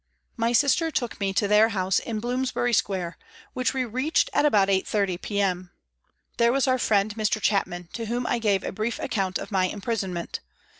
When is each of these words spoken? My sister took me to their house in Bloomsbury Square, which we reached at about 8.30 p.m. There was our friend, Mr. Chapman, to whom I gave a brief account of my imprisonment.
My 0.35 0.51
sister 0.51 0.89
took 0.89 1.19
me 1.19 1.31
to 1.33 1.47
their 1.47 1.69
house 1.69 1.99
in 1.99 2.19
Bloomsbury 2.19 2.73
Square, 2.73 3.19
which 3.53 3.75
we 3.75 3.85
reached 3.85 4.31
at 4.33 4.45
about 4.45 4.67
8.30 4.67 5.21
p.m. 5.21 5.69
There 6.37 6.51
was 6.51 6.67
our 6.67 6.79
friend, 6.79 7.13
Mr. 7.13 7.39
Chapman, 7.39 7.87
to 7.93 8.07
whom 8.07 8.25
I 8.25 8.39
gave 8.39 8.63
a 8.63 8.71
brief 8.71 8.97
account 8.97 9.37
of 9.37 9.51
my 9.51 9.65
imprisonment. 9.65 10.39